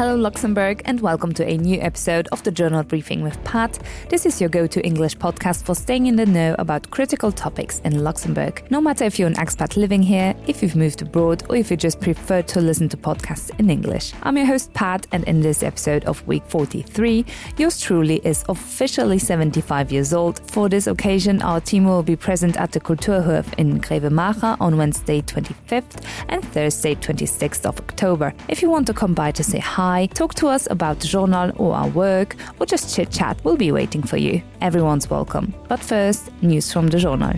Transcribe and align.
Hello, 0.00 0.16
Luxembourg, 0.16 0.80
and 0.86 0.98
welcome 1.02 1.34
to 1.34 1.46
a 1.46 1.58
new 1.58 1.78
episode 1.78 2.26
of 2.32 2.42
the 2.42 2.50
Journal 2.50 2.82
Briefing 2.82 3.22
with 3.22 3.44
Pat. 3.44 3.78
This 4.08 4.24
is 4.24 4.40
your 4.40 4.48
go 4.48 4.66
to 4.66 4.82
English 4.82 5.14
podcast 5.18 5.62
for 5.64 5.74
staying 5.74 6.06
in 6.06 6.16
the 6.16 6.24
know 6.24 6.56
about 6.58 6.90
critical 6.90 7.30
topics 7.30 7.80
in 7.80 8.02
Luxembourg. 8.02 8.64
No 8.70 8.80
matter 8.80 9.04
if 9.04 9.18
you're 9.18 9.28
an 9.28 9.34
expat 9.34 9.76
living 9.76 10.02
here, 10.02 10.34
if 10.46 10.62
you've 10.62 10.74
moved 10.74 11.02
abroad, 11.02 11.42
or 11.50 11.56
if 11.56 11.70
you 11.70 11.76
just 11.76 12.00
prefer 12.00 12.40
to 12.40 12.62
listen 12.62 12.88
to 12.88 12.96
podcasts 12.96 13.50
in 13.60 13.68
English. 13.68 14.14
I'm 14.22 14.38
your 14.38 14.46
host, 14.46 14.72
Pat, 14.72 15.06
and 15.12 15.22
in 15.24 15.42
this 15.42 15.62
episode 15.62 16.06
of 16.06 16.26
week 16.26 16.44
43, 16.46 17.26
yours 17.58 17.78
truly 17.78 18.22
is 18.24 18.42
officially 18.48 19.18
75 19.18 19.92
years 19.92 20.14
old. 20.14 20.40
For 20.50 20.70
this 20.70 20.86
occasion, 20.86 21.42
our 21.42 21.60
team 21.60 21.84
will 21.84 22.02
be 22.02 22.16
present 22.16 22.56
at 22.56 22.72
the 22.72 22.80
Kulturhof 22.80 23.52
in 23.58 23.78
Grevenmacher 23.82 24.56
on 24.62 24.78
Wednesday 24.78 25.20
25th 25.20 26.02
and 26.30 26.42
Thursday 26.42 26.94
26th 26.94 27.66
of 27.66 27.78
October. 27.80 28.32
If 28.48 28.62
you 28.62 28.70
want 28.70 28.86
to 28.86 28.94
come 28.94 29.12
by 29.12 29.30
to 29.32 29.44
say 29.44 29.58
hi, 29.58 29.89
hi, 29.90 30.06
talk 30.06 30.34
to 30.34 30.46
us 30.46 30.68
about 30.70 31.00
the 31.00 31.08
journal 31.08 31.50
or 31.56 31.74
our 31.74 31.88
work, 31.88 32.36
or 32.60 32.66
just 32.66 32.94
chit 32.94 33.10
chat, 33.10 33.36
we'll 33.42 33.56
be 33.56 33.72
waiting 33.72 34.02
for 34.04 34.18
you. 34.18 34.40
Everyone's 34.60 35.10
welcome. 35.10 35.52
But 35.68 35.80
first, 35.80 36.30
news 36.42 36.72
from 36.72 36.86
the 36.88 36.98
journal. 36.98 37.34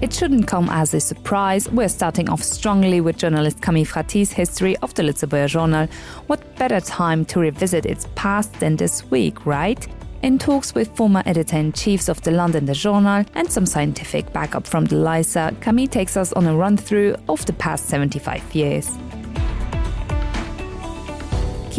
It 0.00 0.12
shouldn't 0.12 0.48
come 0.48 0.68
as 0.70 0.92
a 0.92 0.98
surprise. 0.98 1.68
We're 1.68 1.88
starting 1.88 2.28
off 2.30 2.42
strongly 2.42 3.00
with 3.00 3.16
journalist 3.18 3.62
Camille 3.62 3.84
Frati's 3.84 4.32
history 4.32 4.76
of 4.78 4.92
the 4.94 5.04
Lëtzebuerger 5.04 5.48
Journal. 5.48 5.86
What 6.26 6.40
better 6.56 6.80
time 6.80 7.24
to 7.26 7.38
revisit 7.38 7.86
its 7.86 8.08
past 8.16 8.52
than 8.54 8.74
this 8.76 9.04
week, 9.10 9.46
right? 9.46 9.86
In 10.22 10.38
talks 10.38 10.74
with 10.74 10.94
former 10.96 11.22
editor-in-chiefs 11.24 12.10
of 12.10 12.20
the 12.20 12.30
London 12.30 12.66
the 12.66 12.74
Journal 12.74 13.24
and 13.34 13.50
some 13.50 13.64
scientific 13.64 14.30
backup 14.34 14.66
from 14.66 14.84
the 14.84 14.96
LISA, 14.96 15.56
Camille 15.62 15.86
takes 15.86 16.14
us 16.14 16.30
on 16.34 16.46
a 16.46 16.54
run-through 16.54 17.16
of 17.30 17.46
the 17.46 17.54
past 17.54 17.86
75 17.86 18.54
years. 18.54 18.98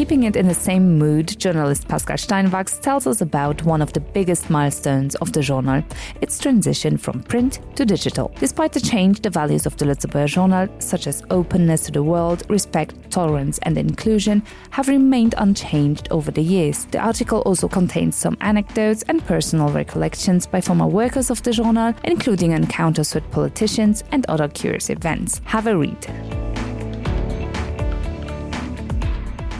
Keeping 0.02 0.24
it 0.24 0.36
in 0.36 0.48
the 0.48 0.54
same 0.56 0.98
mood, 0.98 1.28
journalist 1.38 1.88
Pascal 1.88 2.18
Steinwachs 2.18 2.82
tells 2.82 3.06
us 3.06 3.22
about 3.22 3.62
one 3.64 3.84
of 3.84 3.94
the 3.94 4.00
biggest 4.00 4.50
milestones 4.50 5.14
of 5.18 5.32
the 5.32 5.44
journal, 5.44 5.84
its 6.22 6.40
transition 6.40 6.98
from 6.98 7.22
print 7.22 7.60
to 7.76 7.86
digital. 7.86 8.32
Despite 8.40 8.74
the 8.74 8.80
change, 8.80 9.22
the 9.22 9.30
values 9.30 9.68
of 9.68 9.78
the 9.78 9.86
Lëtzebuerger 9.86 10.26
Journal, 10.26 10.70
such 10.80 11.06
as 11.06 11.22
openness 11.30 11.82
to 11.82 11.92
the 11.92 12.02
world, 12.02 12.42
respect, 12.50 13.12
tolerance 13.12 13.60
and 13.60 13.78
inclusion, 13.78 14.42
have 14.72 14.88
remained 14.88 15.36
unchanged 15.38 16.08
over 16.10 16.32
the 16.32 16.42
years. 16.42 16.86
The 16.86 16.98
article 16.98 17.42
also 17.42 17.68
contains 17.68 18.16
some 18.16 18.38
anecdotes 18.42 19.04
and 19.04 19.24
personal 19.28 19.70
recollections 19.70 20.48
by 20.48 20.62
former 20.62 20.88
workers 20.88 21.30
of 21.30 21.44
the 21.44 21.52
journal, 21.52 21.94
including 22.06 22.54
encounters 22.54 23.14
with 23.14 23.30
politicians 23.30 24.04
and 24.12 24.26
other 24.26 24.48
curious 24.48 24.90
events. 24.90 25.42
Have 25.46 25.68
a 25.68 25.78
read. 25.78 26.41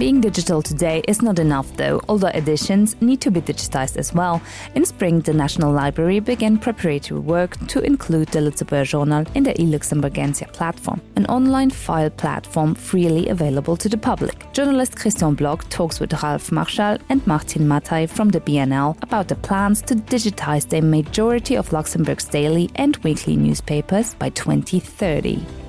Being 0.02 0.20
digital 0.20 0.64
today 0.64 1.04
is 1.08 1.22
not 1.22 1.38
enough 1.38 1.78
though. 1.78 2.02
Older 2.08 2.32
editions 2.34 3.00
need 3.02 3.22
to 3.22 3.30
be 3.30 3.40
digitized 3.40 3.98
as 3.98 4.12
well. 4.12 4.42
In 4.74 4.84
spring, 4.84 5.20
the 5.20 5.32
National 5.32 5.72
Library 5.72 6.20
began 6.20 6.58
preparatory 6.58 7.20
work 7.20 7.56
to 7.68 7.84
include 7.84 8.30
the 8.30 8.40
Lëtzebuerger 8.40 8.88
Journal 8.88 9.28
in 9.36 9.44
the 9.44 9.54
eLuxemburgensia 9.54 10.52
platform, 10.54 11.00
an 11.18 11.28
online 11.28 11.70
file 11.70 12.10
platform 12.10 12.74
freely 12.74 13.30
available 13.30 13.78
to 13.78 13.88
the 13.88 13.96
public. 13.96 14.52
Journalist 14.54 14.96
Christian 14.96 15.36
Block 15.36 15.70
talks 15.70 16.00
with 16.00 16.24
Ralph 16.24 16.52
Marshall 16.52 16.98
and 17.10 17.28
Martin 17.28 17.68
Mattei 17.68 18.10
from 18.10 18.30
the 18.30 18.42
BNL 18.42 18.98
about 19.04 19.28
the 19.28 19.36
plans 19.36 19.84
to 19.84 19.94
digitize 19.94 20.68
the 20.68 20.82
majority 20.82 21.56
of 21.56 21.72
Luxembourg's 21.72 22.26
daily 22.26 22.72
and 22.74 22.98
weekly 23.04 23.36
newspapers 23.36 24.16
by 24.16 24.30
2030. 24.30 25.61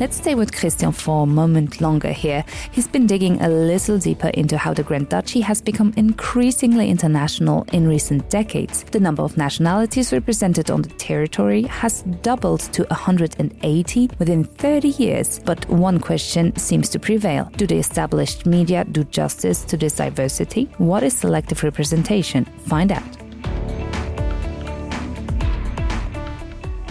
Let's 0.00 0.16
stay 0.16 0.34
with 0.34 0.56
Christian 0.56 0.92
for 0.92 1.24
a 1.24 1.26
moment 1.26 1.82
longer 1.82 2.10
here. 2.10 2.42
He's 2.72 2.88
been 2.88 3.06
digging 3.06 3.38
a 3.42 3.50
little 3.50 3.98
deeper 3.98 4.28
into 4.28 4.56
how 4.56 4.72
the 4.72 4.82
Grand 4.82 5.10
Duchy 5.10 5.42
has 5.42 5.60
become 5.60 5.92
increasingly 5.94 6.88
international 6.88 7.66
in 7.74 7.86
recent 7.86 8.30
decades. 8.30 8.82
The 8.84 8.98
number 8.98 9.22
of 9.22 9.36
nationalities 9.36 10.10
represented 10.10 10.70
on 10.70 10.80
the 10.80 10.88
territory 10.88 11.64
has 11.64 12.00
doubled 12.22 12.60
to 12.72 12.84
180 12.84 14.10
within 14.18 14.44
30 14.44 14.88
years. 14.88 15.38
But 15.38 15.68
one 15.68 16.00
question 16.00 16.56
seems 16.56 16.88
to 16.88 16.98
prevail. 16.98 17.50
Do 17.58 17.66
the 17.66 17.76
established 17.76 18.46
media 18.46 18.86
do 18.86 19.04
justice 19.04 19.64
to 19.64 19.76
this 19.76 19.96
diversity? 19.96 20.64
What 20.78 21.02
is 21.02 21.14
selective 21.14 21.62
representation? 21.62 22.46
Find 22.46 22.90
out. 22.90 23.19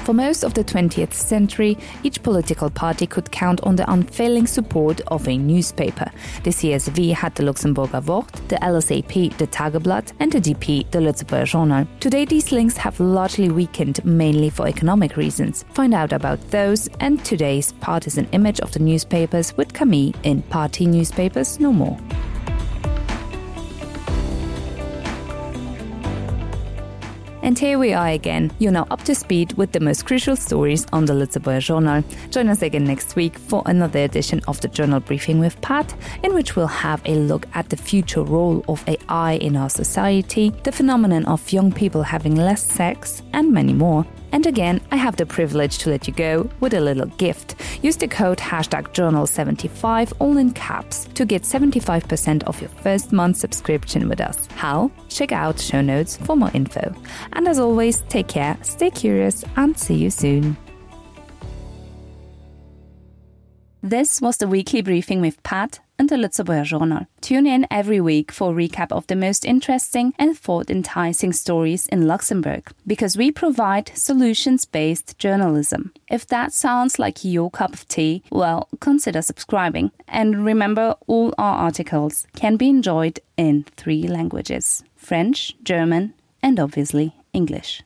For 0.09 0.13
most 0.15 0.43
of 0.43 0.55
the 0.55 0.63
20th 0.63 1.13
century, 1.13 1.77
each 2.01 2.23
political 2.23 2.71
party 2.71 3.05
could 3.05 3.29
count 3.29 3.61
on 3.61 3.75
the 3.75 3.87
unfailing 3.91 4.47
support 4.47 5.01
of 5.01 5.27
a 5.27 5.37
newspaper. 5.37 6.09
The 6.43 6.49
CSV 6.49 7.13
had 7.13 7.35
the 7.35 7.43
Luxemburger 7.43 8.03
Wort, 8.03 8.31
the 8.47 8.55
LSAP 8.55 9.37
the 9.37 9.45
Tageblatt, 9.45 10.13
and 10.19 10.31
the 10.31 10.41
DP 10.41 10.89
the 10.89 10.97
Lëtzebuerger 10.97 11.45
Journal. 11.45 11.85
Today 11.99 12.25
these 12.25 12.51
links 12.51 12.75
have 12.75 12.99
largely 12.99 13.51
weakened 13.51 14.03
mainly 14.03 14.49
for 14.49 14.67
economic 14.67 15.15
reasons. 15.15 15.63
Find 15.75 15.93
out 15.93 16.11
about 16.11 16.41
those 16.49 16.89
and 16.99 17.23
today's 17.23 17.73
partisan 17.73 18.27
image 18.31 18.59
of 18.61 18.71
the 18.71 18.79
newspapers 18.79 19.55
with 19.57 19.73
Camille 19.73 20.13
in 20.23 20.41
Party 20.41 20.87
Newspapers 20.87 21.59
No 21.59 21.71
More. 21.71 21.99
And 27.49 27.57
here 27.57 27.79
we 27.79 27.93
are 27.93 28.09
again. 28.09 28.51
You're 28.59 28.71
now 28.71 28.85
up 28.91 29.01
to 29.05 29.15
speed 29.15 29.53
with 29.53 29.71
the 29.71 29.79
most 29.79 30.05
crucial 30.05 30.35
stories 30.35 30.85
on 30.93 31.05
the 31.05 31.13
Lëtzebuerger 31.13 31.61
Journal. 31.61 32.03
Join 32.29 32.47
us 32.47 32.61
again 32.61 32.83
next 32.83 33.15
week 33.15 33.39
for 33.39 33.63
another 33.65 34.01
edition 34.01 34.39
of 34.47 34.61
the 34.61 34.67
Journal 34.67 34.99
Briefing 34.99 35.39
with 35.39 35.59
Pat, 35.59 35.91
in 36.21 36.35
which 36.35 36.55
we'll 36.55 36.67
have 36.67 37.01
a 37.05 37.15
look 37.15 37.47
at 37.55 37.69
the 37.69 37.75
future 37.75 38.21
role 38.21 38.63
of 38.67 38.87
AI 38.87 39.31
in 39.41 39.55
our 39.55 39.71
society, 39.71 40.51
the 40.63 40.71
phenomenon 40.71 41.25
of 41.25 41.51
young 41.51 41.71
people 41.71 42.03
having 42.03 42.35
less 42.35 42.63
sex, 42.63 43.23
and 43.33 43.51
many 43.51 43.73
more. 43.73 44.05
And 44.31 44.45
again, 44.45 44.81
I 44.91 44.95
have 44.95 45.15
the 45.15 45.25
privilege 45.25 45.79
to 45.79 45.89
let 45.89 46.07
you 46.07 46.13
go 46.13 46.49
with 46.59 46.73
a 46.73 46.79
little 46.79 47.07
gift. 47.17 47.55
Use 47.81 47.97
the 47.97 48.07
code 48.07 48.37
hashtag 48.37 48.93
journal75 48.93 50.13
all 50.19 50.37
in 50.37 50.51
caps 50.51 51.05
to 51.15 51.25
get 51.25 51.43
75% 51.43 52.43
of 52.43 52.61
your 52.61 52.69
first 52.69 53.11
month 53.11 53.37
subscription 53.37 54.07
with 54.07 54.21
us. 54.21 54.47
How? 54.55 54.91
Check 55.09 55.31
out 55.31 55.59
show 55.59 55.81
notes 55.81 56.17
for 56.17 56.35
more 56.35 56.51
info. 56.53 56.93
And 57.33 57.47
as 57.47 57.59
always, 57.59 58.01
take 58.09 58.27
care, 58.27 58.57
stay 58.61 58.91
curious, 58.91 59.43
and 59.55 59.77
see 59.77 59.95
you 59.95 60.09
soon. 60.09 60.57
This 63.81 64.21
was 64.21 64.37
the 64.37 64.47
weekly 64.47 64.81
briefing 64.81 65.21
with 65.21 65.41
Pat 65.41 65.79
the 66.09 66.15
Lëtzebuerger 66.15 66.65
Journal. 66.65 67.05
Tune 67.21 67.45
in 67.45 67.67
every 67.69 68.01
week 68.01 68.31
for 68.31 68.51
a 68.51 68.55
recap 68.55 68.91
of 68.91 69.05
the 69.07 69.15
most 69.15 69.45
interesting 69.45 70.13
and 70.17 70.37
thought-enticing 70.37 71.33
stories 71.33 71.87
in 71.87 72.07
Luxembourg, 72.07 72.71
because 72.85 73.15
we 73.15 73.31
provide 73.31 73.91
solutions-based 73.95 75.17
journalism. 75.19 75.93
If 76.09 76.25
that 76.27 76.51
sounds 76.51 76.97
like 76.97 77.23
your 77.23 77.51
cup 77.51 77.73
of 77.73 77.87
tea, 77.87 78.23
well, 78.31 78.67
consider 78.79 79.21
subscribing. 79.21 79.91
And 80.07 80.43
remember, 80.43 80.95
all 81.05 81.33
our 81.37 81.55
articles 81.57 82.25
can 82.35 82.57
be 82.57 82.69
enjoyed 82.69 83.19
in 83.37 83.65
three 83.77 84.07
languages: 84.07 84.83
French, 84.95 85.55
German, 85.63 86.15
and 86.41 86.59
obviously 86.59 87.13
English. 87.33 87.83